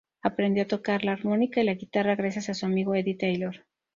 [0.23, 3.67] Aprendió a tocar la armónica y la guitarra gracias a su amigo Eddie Taylor.